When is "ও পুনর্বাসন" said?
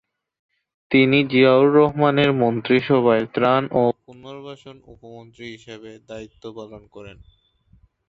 3.71-4.75